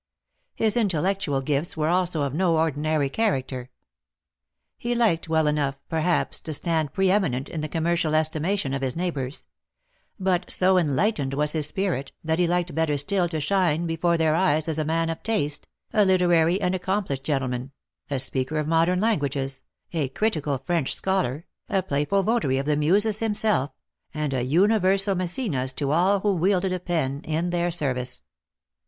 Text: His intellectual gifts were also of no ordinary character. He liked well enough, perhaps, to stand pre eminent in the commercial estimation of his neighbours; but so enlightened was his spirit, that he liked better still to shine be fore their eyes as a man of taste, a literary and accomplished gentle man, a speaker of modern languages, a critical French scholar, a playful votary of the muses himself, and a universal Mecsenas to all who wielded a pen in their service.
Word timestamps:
His 0.55 0.75
intellectual 0.75 1.41
gifts 1.41 1.77
were 1.77 1.89
also 1.89 2.23
of 2.23 2.33
no 2.33 2.57
ordinary 2.57 3.07
character. 3.07 3.69
He 4.75 4.95
liked 4.95 5.29
well 5.29 5.45
enough, 5.45 5.77
perhaps, 5.89 6.39
to 6.39 6.53
stand 6.55 6.91
pre 6.91 7.11
eminent 7.11 7.47
in 7.49 7.61
the 7.61 7.69
commercial 7.69 8.15
estimation 8.15 8.73
of 8.73 8.81
his 8.81 8.95
neighbours; 8.95 9.45
but 10.19 10.49
so 10.49 10.79
enlightened 10.79 11.35
was 11.35 11.51
his 11.51 11.67
spirit, 11.67 12.13
that 12.23 12.39
he 12.39 12.47
liked 12.47 12.73
better 12.73 12.97
still 12.97 13.29
to 13.29 13.39
shine 13.39 13.85
be 13.85 13.95
fore 13.95 14.17
their 14.17 14.33
eyes 14.33 14.67
as 14.67 14.79
a 14.79 14.83
man 14.83 15.07
of 15.11 15.21
taste, 15.21 15.67
a 15.93 16.03
literary 16.03 16.59
and 16.59 16.73
accomplished 16.73 17.23
gentle 17.23 17.49
man, 17.49 17.71
a 18.09 18.17
speaker 18.19 18.57
of 18.57 18.65
modern 18.67 18.99
languages, 18.99 19.61
a 19.93 20.09
critical 20.09 20.57
French 20.57 20.95
scholar, 20.95 21.45
a 21.69 21.83
playful 21.83 22.23
votary 22.23 22.57
of 22.57 22.65
the 22.65 22.75
muses 22.75 23.19
himself, 23.19 23.69
and 24.15 24.33
a 24.33 24.41
universal 24.43 25.13
Mecsenas 25.13 25.71
to 25.73 25.91
all 25.91 26.21
who 26.21 26.33
wielded 26.33 26.73
a 26.73 26.79
pen 26.79 27.21
in 27.23 27.51
their 27.51 27.69
service. 27.69 28.23